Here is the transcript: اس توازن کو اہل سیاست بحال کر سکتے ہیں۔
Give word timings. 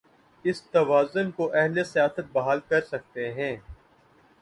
اس 0.45 0.61
توازن 0.63 1.29
کو 1.31 1.49
اہل 1.53 1.83
سیاست 1.83 2.31
بحال 2.33 2.59
کر 2.69 2.81
سکتے 2.81 3.31
ہیں۔ 3.33 3.55